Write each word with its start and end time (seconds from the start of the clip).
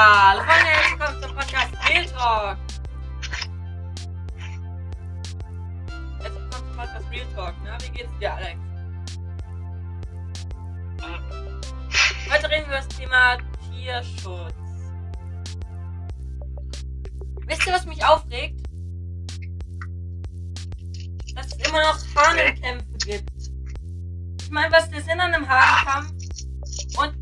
Hallo 0.00 0.44
Freunde, 0.44 0.70
willkommen 0.90 1.20
zum 1.20 1.34
Podcast 1.34 1.74
Real 1.88 2.06
Talk. 2.06 2.58
Herzlich 6.20 6.40
willkommen 6.40 6.68
zum 6.68 6.76
Podcast 6.76 7.10
Real 7.10 7.26
Talk. 7.34 7.54
Na, 7.64 7.76
wie 7.80 7.90
geht's 7.90 8.18
dir, 8.20 8.32
Alex? 8.32 8.60
Heute 12.32 12.48
reden 12.48 12.60
wir 12.60 12.66
über 12.66 12.76
das 12.76 12.88
Thema 12.88 13.38
Tierschutz. 13.68 14.54
Wisst 17.46 17.66
ihr, 17.66 17.72
was 17.72 17.86
mich 17.86 18.04
aufregt? 18.04 18.60
Dass 21.34 21.46
es 21.46 21.68
immer 21.68 21.82
noch 21.82 21.98
Hahnenkämpfe 22.14 22.98
gibt. 23.04 23.32
Ich 24.42 24.50
meine, 24.50 24.72
was 24.72 24.84
ist 24.84 24.92
der 24.92 25.02
Sinn 25.02 25.20
an 25.20 25.34
einem 25.34 25.48
Hahnenkampf? 25.48 26.12
Und 26.98 27.14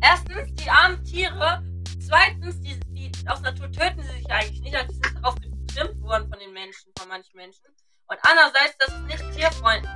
erstens, 0.00 0.52
die 0.56 0.68
armen 0.68 1.04
Tiere 1.04 1.62
Zweitens, 2.06 2.60
die, 2.60 2.78
die 2.90 3.10
aus 3.28 3.40
Natur 3.40 3.70
töten 3.72 4.02
sie 4.02 4.18
sich 4.18 4.30
eigentlich 4.30 4.60
nicht, 4.60 4.76
also 4.76 4.92
sie 4.92 5.00
sind 5.02 5.22
darauf 5.22 5.34
getrimmt 5.36 6.02
worden 6.02 6.28
von 6.28 6.38
den 6.38 6.52
Menschen, 6.52 6.92
von 6.98 7.08
manchen 7.08 7.36
Menschen. 7.36 7.64
Und 8.08 8.18
andererseits, 8.22 8.76
das 8.78 8.88
ist 8.88 9.02
nicht 9.04 9.32
tierfreundlich. 9.32 9.90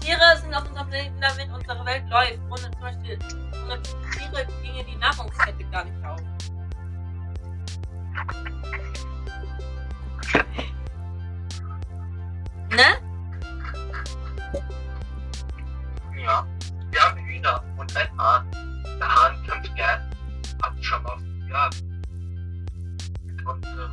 Tiere 0.00 0.38
sind 0.40 0.54
auf 0.54 0.68
unserem 0.68 0.88
Planeten, 0.88 1.20
damit 1.20 1.48
unsere 1.52 1.84
Welt 1.84 2.08
läuft. 2.08 2.38
Ohne 2.48 2.70
zum 2.70 2.80
Beispiel 2.80 3.18
ohne 3.64 3.82
Tiere 3.82 4.46
ginge 4.62 4.84
die 4.84 4.96
Nahrungskette 4.96 5.64
gar 5.70 5.84
nicht 5.84 6.04
auf. 6.04 6.20
Ne? 12.70 13.02
Ja, 16.22 16.46
wir 16.90 17.00
haben 17.02 17.18
Hühner 17.24 17.64
und 17.76 17.96
ein 17.96 18.18
Hahn. 18.18 18.50
Der 19.00 19.14
Hahn 19.14 19.44
kämpft 19.44 19.74
gern. 19.74 20.05
Schon 20.86 21.02
mal 21.02 21.18
ja, 21.50 21.68
und 23.44 23.66
äh, 23.66 23.88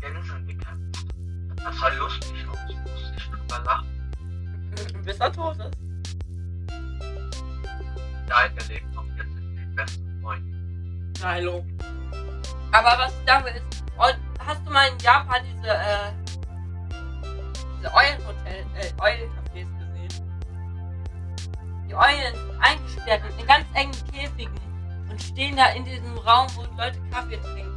Gänsen 0.00 0.44
gekämpft. 0.44 1.06
Das 1.54 1.78
sah 1.78 1.88
lustig 1.90 2.48
aus. 2.48 2.58
Ich 2.68 2.76
musste 2.78 3.12
nicht 3.12 3.30
drüber 3.30 3.62
lachen. 3.64 3.86
Bis 5.04 5.18
er 5.20 5.32
tot 5.32 5.56
ist. 5.58 5.78
Ja, 8.28 8.48
der 8.48 8.66
lebt 8.66 8.92
noch 8.92 9.06
jetzt 9.16 9.38
in 9.38 9.54
den 9.54 9.74
besten 9.76 10.20
Freunden. 10.20 11.12
Hallo. 11.22 11.64
Aber 12.72 12.98
was 12.98 13.12
ich 13.12 13.24
sagen 13.24 13.44
will 13.44 13.52
ist, 13.52 13.84
hast 14.44 14.66
du 14.66 14.72
mal 14.72 14.88
in 14.88 14.98
Japan 14.98 15.44
diese, 15.44 15.70
äh, 15.70 16.12
diese 17.78 17.94
Eulenhotel, 17.94 18.66
äh, 18.74 18.92
Eulencafés? 19.00 19.79
Die 21.90 21.96
Eulen 21.96 22.60
eingesperrt 22.60 23.20
in 23.36 23.46
ganz 23.48 23.66
engen 23.74 23.92
Käfigen 24.12 24.54
und 25.10 25.20
stehen 25.20 25.56
da 25.56 25.70
in 25.70 25.84
diesem 25.84 26.16
Raum, 26.18 26.46
wo 26.54 26.62
Leute 26.76 27.00
Kaffee 27.10 27.36
trinken. 27.38 27.74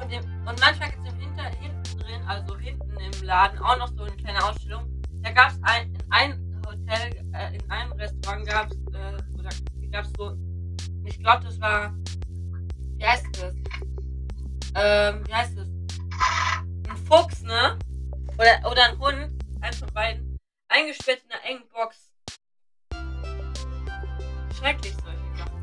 Und, 0.00 0.10
im, 0.10 0.24
und 0.46 0.58
manchmal 0.58 0.90
gibt 0.92 1.06
es 1.06 1.14
hinten 1.14 2.00
drin, 2.00 2.22
also 2.26 2.56
hinten 2.56 2.90
im 2.96 3.22
Laden, 3.22 3.58
auch 3.58 3.76
noch 3.76 3.88
so 3.88 4.04
eine 4.04 4.16
kleine 4.16 4.42
Ausstellung. 4.42 4.88
Da 5.20 5.30
gab 5.30 5.50
es 5.50 5.58
ein, 5.60 5.92
in 5.92 6.10
einem 6.10 6.62
Hotel, 6.66 7.12
äh, 7.34 7.54
in 7.54 7.70
einem 7.70 7.92
Restaurant 7.92 8.46
gab 8.46 8.70
es, 8.70 8.78
äh, 8.94 9.38
oder 9.38 9.50
gab 9.90 10.04
es 10.06 10.12
so, 10.16 10.38
ich 11.04 11.18
glaube, 11.18 11.44
das 11.44 11.60
war, 11.60 11.94
wie 12.96 13.04
heißt 13.04 13.26
das? 13.32 13.54
Ähm, 14.74 15.22
wie 15.26 15.34
heißt 15.34 15.58
das? 15.58 15.68
Ein 16.88 16.96
Fuchs, 16.96 17.42
ne? 17.42 17.78
Oder, 18.38 18.70
oder 18.70 18.84
ein 18.86 18.98
Hund, 18.98 19.28
eins 19.60 19.76
von 19.80 19.92
beiden, 19.92 20.25
eingesperrt 20.76 21.22
in 21.24 21.32
einer 21.32 21.44
engen 21.44 21.68
Box 21.70 22.12
schrecklich, 24.58 24.94
solche 25.02 25.38
Sachen. 25.38 25.56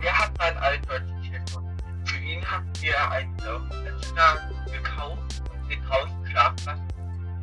Wir 0.00 0.18
hatten 0.18 0.40
einen 0.40 0.58
altdeutschen 0.58 1.22
Tierschutz. 1.22 1.64
Für 2.04 2.18
ihn 2.18 2.50
haben 2.50 2.70
wir 2.80 3.10
einen 3.10 3.36
Metzger 3.36 4.50
gekauft 4.70 5.42
und 5.52 5.70
den 5.70 5.84
draußen 5.84 6.26
schlafen 6.26 6.66
lassen. 6.66 6.88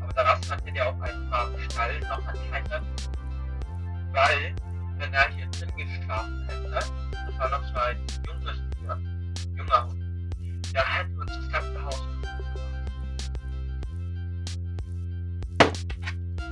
Aber 0.01 0.13
daraus 0.13 0.51
hatte 0.51 0.71
der 0.71 0.89
auch 0.89 1.01
einen 1.01 1.31
warmen 1.31 1.71
Stall, 1.71 1.99
noch 2.01 2.27
an 2.27 2.37
keiner. 2.51 2.81
Weil, 4.11 4.55
wenn 4.97 5.13
er 5.13 5.29
hier 5.29 5.47
drin 5.47 5.71
geschlafen 5.77 6.47
hätte, 6.49 6.69
das 6.71 7.39
war 7.39 7.49
noch 7.49 7.63
so 7.67 7.79
ein 7.79 8.05
junges 8.27 8.57
Tier, 8.75 9.01
junger 9.55 9.85
Hund, 9.85 10.73
der 10.73 10.85
hätte 10.85 11.11
uns 11.13 11.31
das 11.33 11.49
ganze 11.51 11.85
Haus 11.85 12.08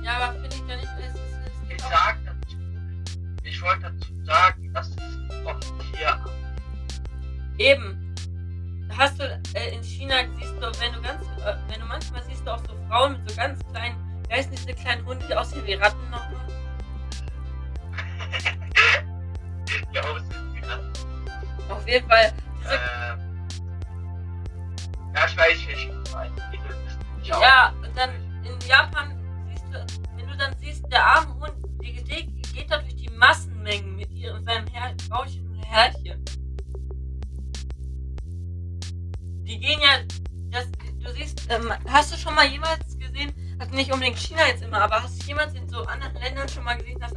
Ja, 0.08 0.16
aber 0.16 0.32
finde 0.40 0.56
ich 0.56 0.66
ja 0.66 0.76
nicht, 0.76 0.88
es 1.00 1.14
ist. 1.14 1.20
Es 1.44 1.76
ich 1.76 1.82
sag 1.82 2.16
dazu, 2.24 2.56
ich 3.42 3.60
wollte 3.60 3.82
dazu 3.82 4.24
sagen, 4.24 4.72
dass 4.72 4.88
es 4.88 4.96
vom 5.44 5.60
Tier 5.60 6.14
ab. 6.14 6.30
Eben. 7.58 8.14
Hast 8.96 9.20
du 9.20 9.24
äh, 9.52 9.74
in 9.74 9.82
China 9.82 10.14
siehst 10.38 10.54
du, 10.54 10.62
wenn 10.80 10.94
du 10.94 11.02
ganz, 11.02 11.22
äh, 11.44 11.54
wenn 11.68 11.80
du 11.80 11.86
manchmal 11.86 12.22
siehst 12.22 12.46
du 12.46 12.50
auch 12.50 12.60
so 12.60 12.74
Frauen 12.88 13.12
mit 13.12 13.30
so 13.30 13.36
ganz 13.36 13.60
kleinen, 13.70 13.96
wie 14.26 14.34
heißen 14.34 14.50
diese 14.52 14.72
kleinen 14.72 15.04
Hunde, 15.04 15.26
die 15.28 15.34
aussehen 15.34 15.66
wie 15.66 15.74
Ratten 15.74 16.10
nochmal? 16.10 16.48
ja, 19.92 20.00
aussehen 20.04 20.54
wie 20.54 20.60
Ratten. 20.60 20.92
Auf 21.68 21.86
jeden 21.86 22.08
Fall. 22.08 22.32
Diese, 22.62 22.72
äh, 22.72 22.78
ja, 25.14 25.26
ich 25.26 25.36
weiß 25.36 25.66
nicht, 25.66 25.90
Ja, 27.24 27.74
und 27.82 27.94
dann 27.94 28.10
in 28.42 28.58
Japan 28.66 29.17
der 30.98 31.06
arme 31.06 31.34
Hund, 31.38 31.54
die 31.80 31.92
geht, 31.92 32.52
geht 32.52 32.70
da 32.70 32.78
durch 32.78 32.96
die 32.96 33.08
Massenmengen 33.10 33.94
mit 33.94 34.10
ihr 34.10 34.34
und 34.34 34.44
seinem 34.44 34.66
Her 34.66 34.94
Frauchen 35.08 35.48
und 35.48 35.62
Herrchen. 35.64 36.24
Die 39.44 39.60
gehen 39.60 39.80
ja, 39.80 40.00
das, 40.50 40.66
du 40.72 41.12
siehst, 41.12 41.46
ähm, 41.50 41.72
hast 41.88 42.12
du 42.12 42.16
schon 42.16 42.34
mal 42.34 42.46
jemals 42.46 42.98
gesehen, 42.98 43.32
also 43.60 43.72
nicht 43.74 43.92
unbedingt 43.92 44.18
China 44.18 44.44
jetzt 44.48 44.62
immer, 44.62 44.82
aber 44.82 45.02
hast 45.02 45.22
du 45.22 45.26
jemals 45.26 45.54
in 45.54 45.68
so 45.68 45.82
anderen 45.82 46.16
Ländern 46.16 46.48
schon 46.48 46.64
mal 46.64 46.76
gesehen, 46.76 46.98
dass 46.98 47.12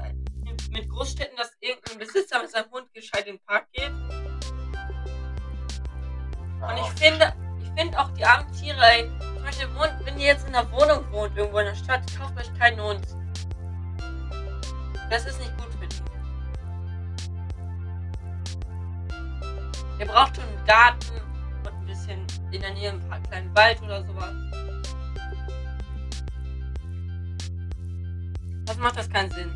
mit 0.70 0.88
Großstädten, 0.88 1.36
dass 1.36 1.52
irgendein 1.60 1.98
Besitzer 1.98 2.40
mit 2.40 2.52
seinem 2.52 2.70
Hund 2.72 2.94
gescheit 2.94 3.26
in 3.26 3.38
den 3.38 3.46
Park 3.46 3.68
geht? 3.74 3.92
Und 6.62 6.78
ich 6.78 7.02
finde, 7.02 7.34
ich 7.62 7.70
finde 7.76 8.00
auch 8.00 8.12
die 8.12 8.24
armen 8.24 8.50
Tiere, 8.54 8.80
ey, 8.80 9.10
zum 9.34 9.44
Beispiel, 9.44 9.68
wenn 10.06 10.20
ihr 10.20 10.28
jetzt 10.28 10.48
in 10.48 10.56
einer 10.56 10.72
Wohnung 10.72 11.12
wohnt, 11.12 11.36
irgendwo 11.36 11.58
in 11.58 11.66
der 11.66 11.76
Stadt, 11.76 12.04
kauft 12.16 12.38
euch 12.38 12.54
keinen 12.60 12.80
Hund. 12.80 13.06
Das 15.12 15.26
ist 15.26 15.38
nicht 15.40 15.52
gut 15.58 15.68
für 15.78 15.86
die. 15.88 15.98
Ihr 20.00 20.06
braucht 20.06 20.38
schon 20.38 20.46
einen 20.46 20.66
Garten 20.66 21.20
und 21.66 21.74
ein 21.74 21.86
bisschen 21.86 22.26
in 22.52 22.62
der 22.62 22.74
Nähe 22.74 22.92
einen 22.92 23.24
kleinen 23.24 23.54
Wald 23.54 23.82
oder 23.82 24.06
sowas. 24.06 24.32
Das 28.64 28.78
macht 28.78 28.98
das 28.98 29.10
keinen 29.10 29.30
Sinn, 29.32 29.52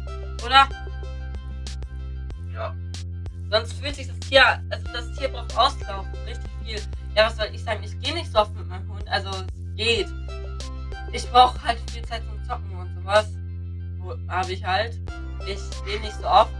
oder? 0.45 0.67
Ja. 2.53 2.75
Sonst 3.49 3.73
fühlt 3.79 3.95
sich 3.95 4.07
das 4.07 4.19
Tier, 4.19 4.61
also 4.69 4.91
das 4.91 5.09
Tier 5.13 5.29
braucht 5.29 5.57
Auslauf, 5.57 6.05
richtig 6.27 6.51
viel. 6.65 6.81
Ja, 7.15 7.27
was 7.27 7.37
soll 7.37 7.47
ich 7.53 7.63
sagen? 7.63 7.81
Ich 7.81 7.97
gehe 8.01 8.13
nicht 8.13 8.29
so 8.29 8.39
oft 8.39 8.53
mit 8.55 8.67
meinem 8.67 8.91
Hund, 8.91 9.07
also 9.07 9.31
geht. 9.77 10.09
Ich 11.13 11.25
brauche 11.31 11.63
halt 11.63 11.79
viel 11.91 12.03
Zeit 12.03 12.23
zum 12.25 12.43
Zocken 12.43 12.77
und 12.77 12.93
sowas. 12.93 13.33
Habe 14.27 14.51
ich 14.51 14.65
halt. 14.65 14.99
Ich 15.47 15.85
gehe 15.85 15.99
nicht 16.01 16.15
so 16.19 16.27
oft. 16.27 16.51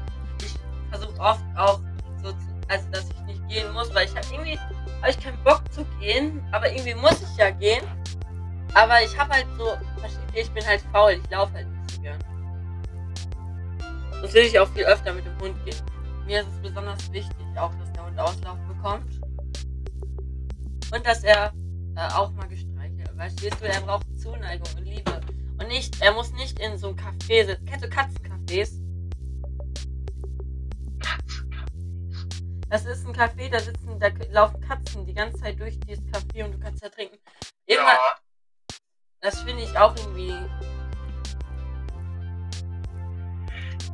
Ich 0.41 0.53
versuche 0.89 1.19
oft 1.19 1.43
auch 1.55 1.79
so, 2.23 2.31
zu, 2.31 2.37
also 2.67 2.87
dass 2.91 3.09
ich 3.09 3.21
nicht 3.21 3.47
gehen 3.47 3.71
muss, 3.73 3.93
weil 3.93 4.05
ich 4.05 4.15
habe 4.15 4.25
irgendwie 4.31 4.59
habe 5.01 5.11
ich 5.11 5.19
keinen 5.19 5.43
Bock 5.43 5.61
zu 5.71 5.85
gehen, 5.99 6.41
aber 6.51 6.71
irgendwie 6.71 6.95
muss 6.95 7.21
ich 7.21 7.37
ja 7.37 7.51
gehen. 7.51 7.83
Aber 8.73 9.01
ich 9.01 9.17
habe 9.17 9.33
halt 9.33 9.47
so, 9.57 9.73
ich 10.33 10.51
bin 10.51 10.65
halt 10.65 10.81
faul, 10.91 11.11
ich 11.11 11.29
laufe 11.29 11.53
halt 11.53 11.67
nicht 11.67 11.91
so 11.91 12.01
gern. 12.01 12.19
Sonst 14.21 14.33
will 14.33 14.43
ich 14.43 14.59
auch 14.59 14.67
viel 14.69 14.85
öfter 14.85 15.13
mit 15.13 15.25
dem 15.25 15.37
Hund 15.39 15.63
gehen. 15.65 15.81
Mir 16.25 16.41
ist 16.41 16.47
es 16.47 16.61
besonders 16.61 17.11
wichtig, 17.11 17.45
auch 17.55 17.71
dass 17.75 17.91
der 17.93 18.05
Hund 18.05 18.19
Auslauf 18.19 18.57
bekommt. 18.67 19.21
Und 20.91 21.05
dass 21.05 21.23
er 21.23 21.53
äh, 21.95 22.13
auch 22.13 22.31
mal 22.31 22.47
gestreichelt 22.47 22.75
Verstehst 23.15 23.61
du, 23.61 23.67
er 23.67 23.81
braucht 23.81 24.05
Zuneigung 24.19 24.67
und 24.77 24.85
Liebe. 24.85 25.21
Und 25.57 25.67
nicht, 25.69 26.01
er 26.01 26.11
muss 26.11 26.33
nicht 26.33 26.59
in 26.59 26.77
so 26.77 26.87
einem 26.87 26.97
Café 26.97 27.45
sitzen. 27.45 27.65
Kennst 27.65 27.85
du 27.85 27.89
Katzencafés? 28.45 28.81
Das 32.69 32.85
ist 32.85 33.07
ein 33.07 33.13
Café, 33.13 33.49
da 33.49 33.59
sitzen, 33.59 33.99
da 33.99 34.07
laufen 34.31 34.59
Katzen 34.61 35.05
die 35.05 35.13
ganze 35.13 35.39
Zeit 35.39 35.59
durch 35.59 35.79
dieses 35.81 36.03
Café 36.07 36.43
und 36.43 36.53
du 36.53 36.59
kannst 36.59 36.83
da 36.83 36.89
trinken. 36.89 37.17
Irgendwann, 37.65 37.95
ja. 37.95 38.15
Das 39.21 39.41
finde 39.41 39.63
ich 39.63 39.77
auch 39.77 39.95
irgendwie. 39.95 40.33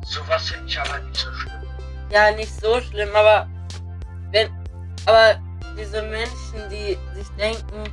Sowas 0.04 0.50
finde 0.50 0.66
ich 0.66 0.80
aber 0.80 0.98
nicht 0.98 1.16
so 1.16 1.32
schlimm. 1.32 1.62
Ja, 2.10 2.30
nicht 2.32 2.60
so 2.60 2.80
schlimm, 2.80 3.14
aber 3.14 3.48
wenn. 4.30 4.50
Aber 5.06 5.40
diese 5.76 6.02
Menschen, 6.02 6.68
die 6.70 6.98
sich 7.14 7.28
denken, 7.38 7.84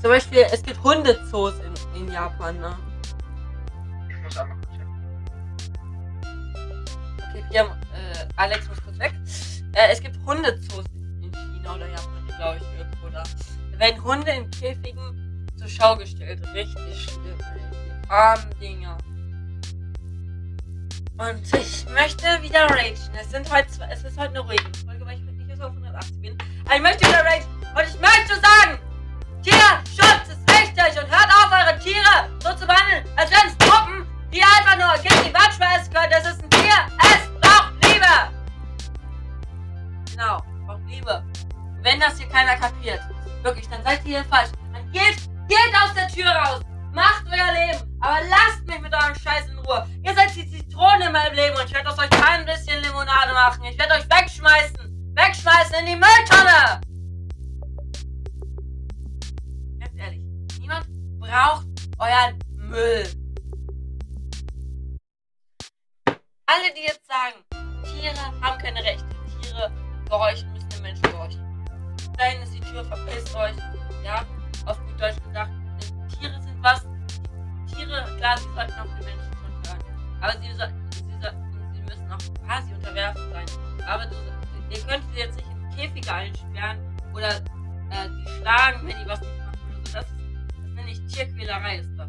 zum 0.00 0.10
Beispiel, 0.10 0.46
es 0.52 0.62
gibt 0.62 0.82
Hundezoos 0.82 1.54
in, 1.60 2.02
in 2.02 2.12
Japan, 2.12 2.58
ne? 2.58 2.76
muss 4.22 4.36
einmal. 4.36 4.71
Okay, 7.32 7.44
wir 7.48 7.60
haben, 7.60 7.70
äh, 7.94 8.26
Alex 8.36 8.68
muss 8.68 8.82
kurz 8.82 8.98
weg. 8.98 9.14
Äh, 9.74 9.90
es 9.90 10.02
gibt 10.02 10.18
Hundezoos 10.26 10.84
in 10.92 11.24
in 11.24 11.32
China 11.32 11.76
oder 11.76 11.88
Japan, 11.88 12.26
glaube 12.26 12.58
ich, 12.58 12.78
irgendwo 12.78 13.08
da. 13.08 13.22
Da 13.72 13.78
werden 13.78 14.04
Hunde 14.04 14.30
in 14.32 14.50
Käfigen 14.50 15.46
zur 15.56 15.68
Schau 15.68 15.96
gestellt. 15.96 16.42
Richtig 16.52 17.04
schlimm. 17.04 17.38
Die 17.38 18.10
armen 18.10 18.50
Dinger. 18.60 18.98
Und 21.16 21.42
ich 21.54 21.88
möchte 21.88 22.26
wieder 22.42 22.66
ragen. 22.66 22.96
Es, 23.18 23.30
sind 23.30 23.50
heute, 23.50 23.68
es 23.90 24.04
ist 24.04 24.18
heute 24.18 24.30
eine 24.30 24.40
ruhige 24.40 24.70
Folge, 24.84 25.06
weil 25.06 25.16
ich 25.16 25.22
nicht 25.22 25.56
so 25.56 25.64
auf 25.64 25.70
180 25.70 26.20
bin. 26.20 26.36
Aber 26.66 26.76
ich 26.76 26.82
möchte 26.82 27.06
Wenn 41.82 41.98
das 41.98 42.16
hier 42.16 42.28
keiner 42.28 42.56
kapiert, 42.56 43.00
wirklich, 43.42 43.68
dann 43.68 43.82
seid 43.82 44.04
ihr 44.04 44.20
hier 44.20 44.24
falsch. 44.24 44.50
Dann 44.72 44.90
geht, 44.92 45.16
geht 45.48 45.74
aus 45.82 45.92
der 45.94 46.06
Tür 46.08 46.30
raus. 46.30 46.60
Macht 46.92 47.24
euer 47.26 47.52
Leben, 47.52 47.98
aber 48.00 48.18
lasst 48.28 48.66
mich 48.66 48.80
mit 48.80 48.94
eurem 48.94 49.14
Scheiß 49.14 49.48
in 49.48 49.58
Ruhe. 49.58 49.86
Ihr 50.04 50.14
seid 50.14 50.34
die 50.36 50.48
Zitrone 50.48 51.06
in 51.06 51.12
meinem 51.12 51.34
Leben 51.34 51.56
und 51.56 51.64
ich 51.64 51.74
werde 51.74 51.90
aus 51.90 51.98
euch 51.98 52.10
kein 52.10 52.44
bisschen 52.46 52.80
Limonade 52.82 53.32
machen. 53.32 53.64
Ich 53.64 53.78
werde 53.78 53.94
euch 53.94 54.08
wegschmeißen. 54.08 55.14
Wegschmeißen 55.14 55.74
in 55.80 55.86
die 55.86 55.96
Mülltonne. 55.96 56.80
Ganz 59.80 59.92
ehrlich, 59.96 60.22
niemand 60.60 60.86
braucht 61.18 61.66
euren 61.98 62.38
Müll. 62.56 63.06
Alle, 66.46 66.74
die 66.76 66.82
jetzt 66.82 67.06
sagen, 67.06 67.42
Tiere 67.82 68.14
haben 68.40 68.58
keine 68.58 68.84
Rechte, 68.84 69.06
Tiere 69.40 69.72
gehorchen, 70.08 70.51
Aber 80.22 80.32
sie, 80.40 80.54
sollten, 80.54 80.90
sie, 80.92 81.02
sie 81.74 81.82
müssen 81.82 82.12
auch 82.12 82.46
quasi 82.46 82.72
unterwerfen 82.72 83.32
sein. 83.32 83.46
Aber 83.88 84.06
du, 84.06 84.14
ihr 84.70 84.80
könnt 84.86 85.04
sie 85.12 85.20
jetzt 85.20 85.36
nicht 85.36 85.48
in 85.48 85.76
Käfige 85.76 86.14
einsperren 86.14 86.78
oder 87.12 87.28
äh, 87.90 88.08
die 88.08 88.30
schlagen, 88.38 88.86
wenn 88.86 88.96
die 89.02 89.08
was 89.08 89.20
nicht 89.20 89.38
machen 89.38 89.58
oder 89.68 89.76
so. 89.84 89.92
Das, 89.92 90.06
das 90.06 90.70
nenne 90.74 90.90
ich 90.90 91.04
Tierquälerei, 91.06 91.78
ist 91.78 91.90
das. 91.98 92.06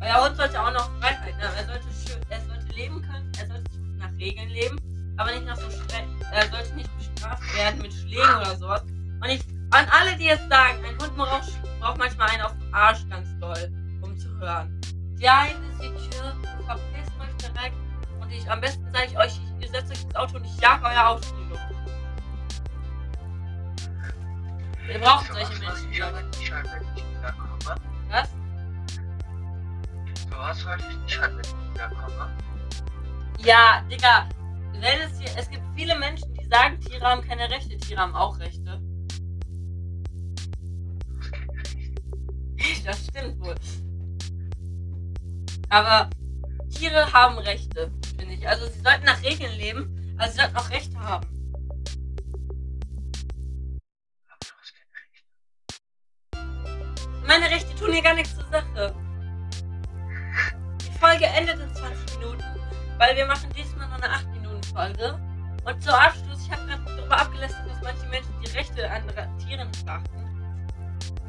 Euer 0.00 0.24
Hund 0.26 0.36
sollte 0.36 0.60
auch 0.60 0.72
noch 0.72 0.90
Freiheit 1.00 1.34
haben. 1.34 1.56
Er 1.56 1.64
sollte, 1.64 1.88
schön, 2.06 2.20
er 2.28 2.40
sollte 2.42 2.66
leben 2.74 3.00
können, 3.00 3.32
er 3.38 3.46
sollte 3.46 3.70
nach 3.96 4.12
Regeln 4.18 4.50
leben, 4.50 4.76
aber 5.16 5.30
nicht 5.30 5.46
nach 5.46 5.56
so 5.56 5.70
streng. 5.70 6.06
Er 6.32 6.48
sollte 6.50 6.74
nicht 6.74 6.90
bestraft 6.98 7.56
werden 7.56 7.80
mit 7.80 7.94
Schlägen 7.94 8.36
oder 8.36 8.56
sowas. 8.56 8.82
Und 8.82 9.28
ich, 9.28 9.40
an 9.70 9.86
alle, 9.88 10.16
die 10.16 10.26
jetzt 10.26 10.48
sagen, 10.50 10.84
ein 10.84 10.98
Hund 10.98 11.16
braucht, 11.16 11.50
braucht 11.80 11.96
manchmal 11.96 12.28
einen 12.28 12.42
auf 12.42 12.52
dem 12.52 12.74
Arsch 12.74 13.08
ganz 13.08 13.28
doll, 13.40 13.72
um 14.02 14.18
zu 14.18 14.28
hören. 14.38 14.78
Hinten 15.18 15.70
ist 15.70 15.80
die 15.80 16.10
Tür, 16.10 16.34
verpisst 16.66 17.11
direkt. 17.54 17.76
Und 18.20 18.30
ich, 18.30 18.50
am 18.50 18.60
besten 18.60 18.84
sage 18.92 19.06
ich 19.06 19.18
euch, 19.18 19.40
ich, 19.60 19.66
ihr 19.66 19.68
setzt 19.68 19.92
euch 19.92 20.04
ins 20.04 20.14
Auto 20.14 20.36
und 20.36 20.44
ich 20.44 20.60
jag 20.60 20.82
euer 20.82 21.08
Auto 21.08 21.26
braucht 25.02 25.26
So 25.26 25.34
solche 25.34 25.58
Menschen. 25.58 25.92
Was? 28.08 28.28
Was 30.30 30.66
wollte 30.66 30.84
ich 30.90 30.96
nicht 30.98 31.20
wiederkomme. 31.72 32.30
Ja, 33.38 33.82
Digga, 33.90 34.28
wenn 34.74 35.00
es 35.00 35.18
hier, 35.18 35.30
es 35.36 35.48
gibt 35.48 35.62
viele 35.74 35.98
Menschen, 35.98 36.32
die 36.34 36.46
sagen, 36.46 36.80
Tiere 36.80 37.04
haben 37.04 37.22
keine 37.26 37.50
Rechte, 37.50 37.76
Tiere 37.78 38.00
haben 38.00 38.14
auch 38.14 38.38
Rechte. 38.38 38.80
Das 42.84 43.06
stimmt 43.06 43.40
wohl. 43.40 43.56
Aber 45.68 46.08
Tiere 46.72 47.12
haben 47.12 47.38
Rechte, 47.38 47.92
finde 48.18 48.34
ich. 48.34 48.48
Also 48.48 48.66
sie 48.66 48.80
sollten 48.80 49.04
nach 49.04 49.22
Regeln 49.22 49.56
leben, 49.56 50.16
aber 50.18 50.30
sie 50.30 50.38
sollten 50.38 50.56
auch 50.56 50.70
Rechte 50.70 50.98
haben. 50.98 51.26
Meine 57.26 57.48
Rechte 57.50 57.74
tun 57.76 57.92
hier 57.92 58.02
gar 58.02 58.14
nichts 58.14 58.34
zur 58.34 58.44
Sache. 58.50 58.94
Die 60.80 60.98
Folge 60.98 61.24
endet 61.26 61.60
in 61.60 61.74
20 61.74 62.18
Minuten, 62.18 62.44
weil 62.98 63.16
wir 63.16 63.26
machen 63.26 63.48
diesmal 63.56 63.88
nur 63.88 63.96
eine 63.96 64.14
8-Minuten-Folge. 64.14 65.18
Und 65.64 65.82
zum 65.82 65.92
Abschluss, 65.92 66.44
ich 66.44 66.50
habe 66.50 66.66
gerade 66.66 66.84
darüber 66.84 67.20
abgelästert, 67.20 67.70
dass 67.70 67.82
manche 67.82 68.06
Menschen 68.08 68.34
die 68.44 68.50
Rechte 68.50 68.90
anderer 68.90 69.28
Tiere 69.38 69.66
beachten. 69.84 70.22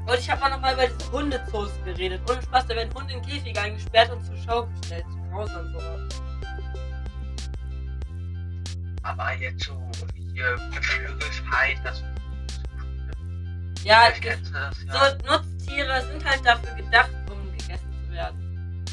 Und 0.06 0.20
ich 0.20 0.30
habe 0.30 0.44
auch 0.44 0.50
nochmal 0.50 0.74
über 0.74 0.88
diese 0.88 1.12
Hundezoos 1.12 1.72
geredet. 1.86 2.22
Ohne 2.30 2.42
Spaß, 2.42 2.68
da 2.68 2.76
werden 2.76 2.94
Hunde 2.94 3.14
in 3.14 3.22
Käfige 3.22 3.62
eingesperrt 3.62 4.12
und 4.12 4.26
zur 4.26 4.36
Schau 4.38 4.66
gestellt. 4.66 5.06
Zu 5.34 5.40
grausam 5.40 5.68
sowas. 5.72 6.22
Aber 9.02 9.34
jetzt 9.34 9.64
so 9.64 9.92
hier 10.34 10.56
Geflügelheit, 10.72 11.78
das 11.84 12.04
Ja, 13.84 14.10
ich 14.14 14.22
das 14.22 14.40
so 14.80 14.88
ja. 14.88 15.18
Nutztiere 15.26 16.02
sind 16.04 16.24
halt 16.24 16.46
dafür 16.46 16.76
gedacht, 16.76 17.10
um 17.32 17.52
gegessen 17.58 17.92
zu 18.06 18.12
werden. 18.14 18.86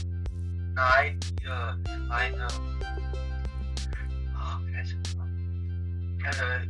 Nein, 0.75 1.21
hier 1.41 1.79
Schweine. 2.07 2.49
Oh, 4.35 4.61
mal? 5.19 5.29
Äh, 6.25 6.67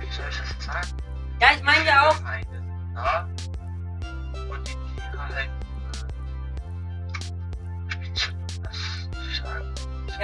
wie 0.00 0.12
soll 0.12 0.28
ich 0.28 0.38
das 0.38 0.64
sagen? 0.64 0.88
Ja, 1.40 1.48
ich 1.56 1.62
meine 1.62 1.86
ja 1.86 2.03
auch, 2.03 2.03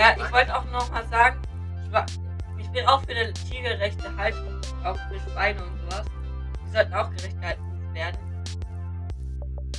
Ja, 0.00 0.16
ich 0.16 0.32
wollte 0.32 0.56
auch 0.56 0.64
noch 0.70 0.90
mal 0.90 1.06
sagen, 1.08 1.42
ich, 2.56 2.70
bin 2.70 2.86
auch 2.86 3.02
für 3.02 3.14
eine 3.14 3.34
tiergerechte 3.34 4.16
Haltung, 4.16 4.58
auch 4.82 4.96
für 4.96 5.20
Schweine 5.30 5.62
und 5.62 5.78
sowas. 5.78 6.06
Die 6.64 6.70
sollten 6.70 6.94
auch 6.94 7.10
gerecht 7.10 7.38
gehalten 7.38 7.92
werden. 7.92 8.18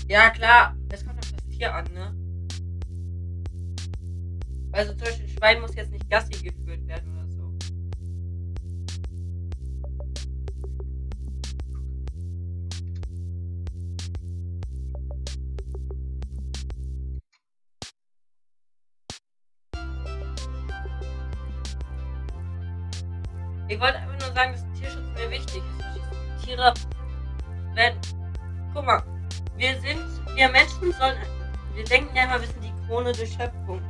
Ja, 0.08 0.30
klar, 0.30 0.76
es 0.90 1.04
kommt 1.04 1.18
auf 1.18 1.32
das 1.32 1.58
Tier 1.58 1.74
an, 1.74 1.86
ne? 1.96 2.16
Also 4.74 4.92
zum 4.92 5.00
Beispiel 5.00 5.26
ein 5.26 5.30
Schwein 5.30 5.62
muss 5.62 5.74
jetzt 5.74 5.92
nicht 5.92 6.08
Gassi 6.08 6.34
geführt 6.34 6.86
werden 6.86 7.12
oder 7.14 7.21
Ich 23.72 23.80
wollte 23.80 24.00
einfach 24.00 24.28
nur 24.28 24.36
sagen, 24.36 24.52
dass 24.52 24.66
Tierschutz 24.78 25.08
mir 25.16 25.32
wichtig 25.32 25.64
ist. 25.80 26.46
Tiere 26.46 26.74
werden. 27.74 27.98
Guck 28.74 28.86
mal, 28.86 29.02
wir 29.56 29.80
sind, 29.80 30.02
wir 30.36 30.50
Menschen 30.50 30.92
sollen. 30.92 31.16
Wir 31.74 31.86
denken 31.86 32.14
ja 32.14 32.26
immer, 32.26 32.42
wir 32.42 32.50
sind 32.50 32.66
die 32.66 32.74
Krone 32.86 33.14
der 33.14 33.26
Schöpfung. 33.26 33.82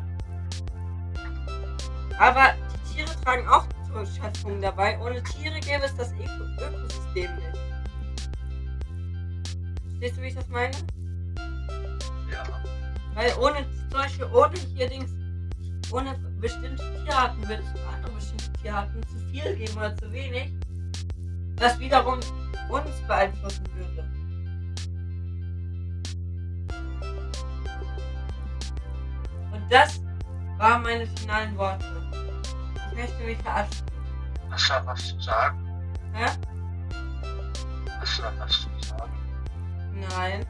Aber 2.19 2.53
die 2.53 2.93
Tiere 2.93 3.09
tragen 3.23 3.47
auch 3.47 3.65
zur 3.91 4.05
Schöpfung 4.05 4.61
dabei. 4.61 4.99
Ohne 4.99 5.23
Tiere 5.23 5.59
gäbe 5.59 5.83
es 5.83 5.97
das 5.97 6.11
Öko 6.11 6.43
Ökosystem 6.63 7.35
nicht. 7.37 7.57
Verstehst 9.89 10.17
du, 10.17 10.21
wie 10.21 10.27
ich 10.27 10.35
das 10.35 10.47
meine? 10.49 10.77
Ja. 12.31 12.43
Weil 13.15 13.33
ohne 13.39 13.65
Beispiel 13.89 14.29
ohne 14.31 14.53
hier 14.75 14.87
Dings, 14.87 15.09
ohne 15.91 16.13
bestimmte 16.39 16.83
Tierarten 17.03 17.41
würde 17.49 17.63
es 17.63 17.81
für 17.81 17.87
andere 17.87 18.11
bestimmte 18.11 18.50
Tierarten 18.61 19.01
zu 19.07 19.17
viel 19.31 19.55
geben 19.55 19.77
oder 19.77 19.95
zu 19.97 20.11
wenig, 20.11 20.51
was 21.57 21.79
wiederum 21.79 22.19
uns 22.69 23.01
beeinflussen 23.07 23.65
würde. 23.75 24.07
Und 29.51 29.71
das 29.71 30.01
waren 30.57 30.83
meine 30.83 31.07
finalen 31.07 31.57
Worte. 31.57 31.85
Ich 32.91 32.97
möchte 32.97 33.23
mich 33.23 33.37
verabschieden. 33.39 33.87
Hast 34.49 34.69
du 34.69 34.85
was 34.85 35.07
zu 35.07 35.21
sagen? 35.21 35.57
Hä? 36.13 36.25
Hast 37.99 38.19
du 38.19 38.23
was 38.39 38.51
zu 38.61 38.69
sagen? 38.87 39.13
Nein. 39.93 40.45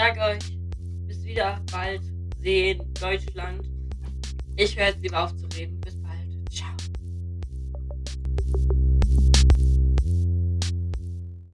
Sage 0.00 0.20
euch, 0.22 0.58
bis 1.06 1.22
wieder 1.24 1.60
bald 1.70 2.00
sehen, 2.40 2.80
Deutschland. 2.98 3.68
Ich 4.56 4.74
höre 4.74 4.86
jetzt 4.86 5.02
lieber 5.02 5.24
auf 5.24 5.36
zu 5.36 5.46
reden. 5.48 5.78